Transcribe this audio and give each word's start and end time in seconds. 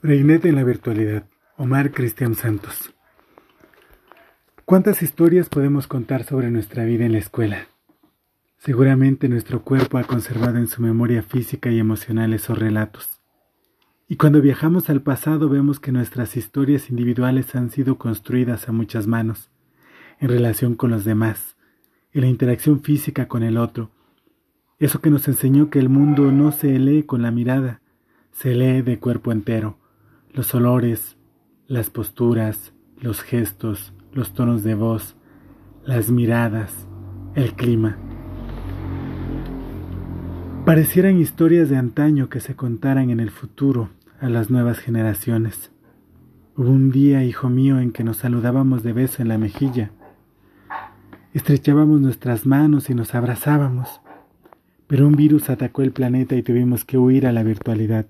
Reinet 0.00 0.44
en 0.44 0.54
la 0.54 0.62
virtualidad. 0.62 1.24
Omar 1.56 1.90
Cristian 1.90 2.36
Santos. 2.36 2.94
¿Cuántas 4.64 5.02
historias 5.02 5.48
podemos 5.48 5.88
contar 5.88 6.22
sobre 6.22 6.52
nuestra 6.52 6.84
vida 6.84 7.04
en 7.04 7.10
la 7.10 7.18
escuela? 7.18 7.66
Seguramente 8.58 9.28
nuestro 9.28 9.64
cuerpo 9.64 9.98
ha 9.98 10.04
conservado 10.04 10.58
en 10.58 10.68
su 10.68 10.82
memoria 10.82 11.24
física 11.24 11.72
y 11.72 11.80
emocional 11.80 12.32
esos 12.32 12.56
relatos. 12.56 13.20
Y 14.06 14.14
cuando 14.14 14.40
viajamos 14.40 14.88
al 14.88 15.02
pasado 15.02 15.48
vemos 15.48 15.80
que 15.80 15.90
nuestras 15.90 16.36
historias 16.36 16.90
individuales 16.90 17.56
han 17.56 17.70
sido 17.70 17.98
construidas 17.98 18.68
a 18.68 18.72
muchas 18.72 19.08
manos, 19.08 19.50
en 20.20 20.28
relación 20.28 20.76
con 20.76 20.92
los 20.92 21.04
demás, 21.04 21.56
en 22.12 22.20
la 22.20 22.28
interacción 22.28 22.82
física 22.82 23.26
con 23.26 23.42
el 23.42 23.58
otro. 23.58 23.90
Eso 24.78 25.00
que 25.00 25.10
nos 25.10 25.26
enseñó 25.26 25.70
que 25.70 25.80
el 25.80 25.88
mundo 25.88 26.30
no 26.30 26.52
se 26.52 26.78
lee 26.78 27.02
con 27.02 27.20
la 27.20 27.32
mirada, 27.32 27.80
se 28.30 28.54
lee 28.54 28.82
de 28.82 29.00
cuerpo 29.00 29.32
entero 29.32 29.76
los 30.32 30.54
olores, 30.54 31.16
las 31.66 31.90
posturas, 31.90 32.72
los 33.00 33.22
gestos, 33.22 33.92
los 34.12 34.32
tonos 34.34 34.62
de 34.62 34.74
voz, 34.74 35.16
las 35.84 36.10
miradas, 36.10 36.86
el 37.34 37.54
clima. 37.54 37.96
Parecieran 40.64 41.18
historias 41.18 41.70
de 41.70 41.76
antaño 41.76 42.28
que 42.28 42.40
se 42.40 42.54
contaran 42.54 43.10
en 43.10 43.20
el 43.20 43.30
futuro 43.30 43.88
a 44.20 44.28
las 44.28 44.50
nuevas 44.50 44.78
generaciones. 44.78 45.70
Hubo 46.56 46.70
un 46.70 46.90
día, 46.90 47.24
hijo 47.24 47.48
mío, 47.48 47.78
en 47.78 47.92
que 47.92 48.04
nos 48.04 48.18
saludábamos 48.18 48.82
de 48.82 48.92
beso 48.92 49.22
en 49.22 49.28
la 49.28 49.38
mejilla. 49.38 49.92
Estrechábamos 51.32 52.00
nuestras 52.00 52.46
manos 52.46 52.90
y 52.90 52.94
nos 52.94 53.14
abrazábamos. 53.14 54.00
Pero 54.88 55.06
un 55.06 55.14
virus 55.14 55.50
atacó 55.50 55.82
el 55.82 55.92
planeta 55.92 56.34
y 56.34 56.42
tuvimos 56.42 56.84
que 56.84 56.98
huir 56.98 57.26
a 57.26 57.32
la 57.32 57.42
virtualidad. 57.42 58.06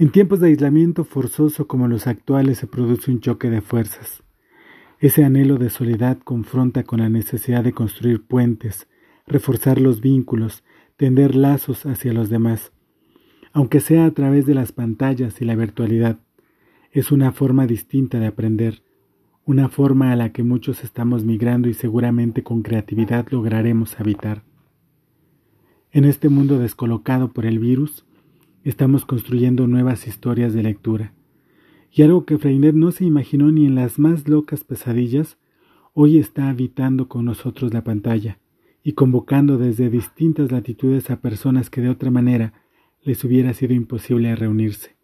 En 0.00 0.08
tiempos 0.08 0.40
de 0.40 0.46
aislamiento 0.46 1.04
forzoso 1.04 1.66
como 1.66 1.86
los 1.86 2.06
actuales 2.06 2.56
se 2.56 2.66
produce 2.66 3.10
un 3.10 3.20
choque 3.20 3.50
de 3.50 3.60
fuerzas. 3.60 4.22
Ese 4.98 5.24
anhelo 5.24 5.58
de 5.58 5.68
soledad 5.68 6.16
confronta 6.24 6.84
con 6.84 7.00
la 7.00 7.10
necesidad 7.10 7.62
de 7.62 7.74
construir 7.74 8.22
puentes, 8.22 8.88
reforzar 9.26 9.78
los 9.78 10.00
vínculos, 10.00 10.64
tender 10.96 11.34
lazos 11.34 11.84
hacia 11.84 12.14
los 12.14 12.30
demás. 12.30 12.72
Aunque 13.52 13.80
sea 13.80 14.06
a 14.06 14.10
través 14.12 14.46
de 14.46 14.54
las 14.54 14.72
pantallas 14.72 15.42
y 15.42 15.44
la 15.44 15.54
virtualidad, 15.54 16.18
es 16.92 17.12
una 17.12 17.30
forma 17.32 17.66
distinta 17.66 18.18
de 18.18 18.26
aprender, 18.26 18.82
una 19.44 19.68
forma 19.68 20.12
a 20.12 20.16
la 20.16 20.32
que 20.32 20.42
muchos 20.42 20.82
estamos 20.82 21.24
migrando 21.24 21.68
y 21.68 21.74
seguramente 21.74 22.42
con 22.42 22.62
creatividad 22.62 23.26
lograremos 23.28 24.00
habitar. 24.00 24.44
En 25.92 26.06
este 26.06 26.30
mundo 26.30 26.58
descolocado 26.58 27.34
por 27.34 27.44
el 27.44 27.58
virus, 27.58 28.06
Estamos 28.62 29.06
construyendo 29.06 29.66
nuevas 29.66 30.06
historias 30.06 30.52
de 30.52 30.62
lectura. 30.62 31.14
Y 31.90 32.02
algo 32.02 32.26
que 32.26 32.36
Freinet 32.36 32.74
no 32.74 32.92
se 32.92 33.06
imaginó 33.06 33.50
ni 33.50 33.64
en 33.64 33.74
las 33.74 33.98
más 33.98 34.28
locas 34.28 34.64
pesadillas, 34.64 35.38
hoy 35.94 36.18
está 36.18 36.50
habitando 36.50 37.08
con 37.08 37.24
nosotros 37.24 37.72
la 37.72 37.82
pantalla 37.84 38.38
y 38.84 38.92
convocando 38.92 39.56
desde 39.56 39.88
distintas 39.88 40.52
latitudes 40.52 41.10
a 41.10 41.22
personas 41.22 41.70
que 41.70 41.80
de 41.80 41.88
otra 41.88 42.10
manera 42.10 42.52
les 43.02 43.24
hubiera 43.24 43.54
sido 43.54 43.72
imposible 43.72 44.36
reunirse. 44.36 44.94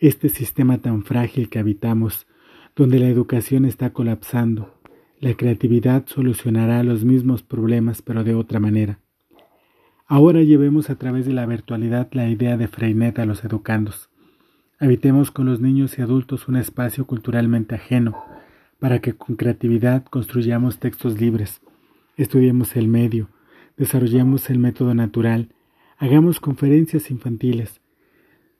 Este 0.00 0.28
sistema 0.28 0.78
tan 0.78 1.04
frágil 1.04 1.48
que 1.48 1.60
habitamos, 1.60 2.26
donde 2.74 2.98
la 2.98 3.08
educación 3.08 3.64
está 3.64 3.92
colapsando, 3.92 4.74
la 5.20 5.34
creatividad 5.34 6.04
solucionará 6.06 6.82
los 6.82 7.04
mismos 7.04 7.44
problemas 7.44 8.02
pero 8.02 8.24
de 8.24 8.34
otra 8.34 8.58
manera. 8.58 8.98
Ahora 10.08 10.40
llevemos 10.40 10.88
a 10.88 10.94
través 10.94 11.26
de 11.26 11.32
la 11.32 11.46
virtualidad 11.46 12.06
la 12.12 12.28
idea 12.28 12.56
de 12.56 12.68
Freinet 12.68 13.18
a 13.18 13.26
los 13.26 13.44
educandos. 13.44 14.08
Habitemos 14.78 15.32
con 15.32 15.46
los 15.46 15.60
niños 15.60 15.98
y 15.98 16.02
adultos 16.02 16.46
un 16.46 16.54
espacio 16.54 17.08
culturalmente 17.08 17.74
ajeno, 17.74 18.16
para 18.78 19.00
que 19.00 19.14
con 19.14 19.34
creatividad 19.34 20.04
construyamos 20.04 20.78
textos 20.78 21.20
libres, 21.20 21.60
estudiemos 22.16 22.76
el 22.76 22.86
medio, 22.86 23.30
desarrollemos 23.76 24.48
el 24.48 24.60
método 24.60 24.94
natural, 24.94 25.48
hagamos 25.98 26.38
conferencias 26.38 27.10
infantiles, 27.10 27.80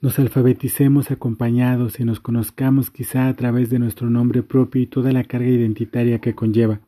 nos 0.00 0.20
alfabeticemos 0.20 1.10
acompañados 1.10 1.98
y 1.98 2.04
nos 2.04 2.20
conozcamos 2.20 2.90
quizá 2.90 3.26
a 3.26 3.34
través 3.34 3.68
de 3.68 3.80
nuestro 3.80 4.08
nombre 4.08 4.44
propio 4.44 4.80
y 4.80 4.86
toda 4.86 5.10
la 5.10 5.24
carga 5.24 5.48
identitaria 5.48 6.20
que 6.20 6.36
conlleva. 6.36 6.78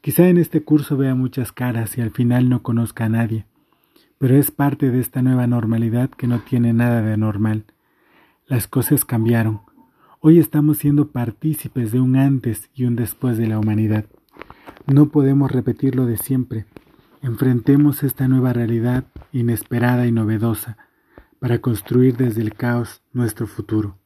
Quizá 0.00 0.28
en 0.28 0.38
este 0.38 0.64
curso 0.64 0.96
vea 0.96 1.14
muchas 1.14 1.52
caras 1.52 1.96
y 1.98 2.00
al 2.00 2.10
final 2.10 2.48
no 2.48 2.64
conozca 2.64 3.04
a 3.04 3.08
nadie 3.08 3.46
pero 4.20 4.36
es 4.36 4.50
parte 4.50 4.90
de 4.90 5.00
esta 5.00 5.22
nueva 5.22 5.46
normalidad 5.46 6.10
que 6.10 6.26
no 6.26 6.40
tiene 6.40 6.74
nada 6.74 7.00
de 7.00 7.16
normal. 7.16 7.64
Las 8.46 8.68
cosas 8.68 9.06
cambiaron. 9.06 9.62
Hoy 10.20 10.38
estamos 10.38 10.76
siendo 10.76 11.10
partícipes 11.10 11.90
de 11.90 12.00
un 12.00 12.16
antes 12.16 12.68
y 12.74 12.84
un 12.84 12.96
después 12.96 13.38
de 13.38 13.46
la 13.46 13.58
humanidad. 13.58 14.04
No 14.86 15.08
podemos 15.08 15.50
repetir 15.50 15.96
lo 15.96 16.04
de 16.04 16.18
siempre. 16.18 16.66
Enfrentemos 17.22 18.02
esta 18.02 18.28
nueva 18.28 18.52
realidad 18.52 19.04
inesperada 19.32 20.06
y 20.06 20.12
novedosa 20.12 20.76
para 21.38 21.60
construir 21.60 22.18
desde 22.18 22.42
el 22.42 22.52
caos 22.52 23.00
nuestro 23.14 23.46
futuro. 23.46 23.99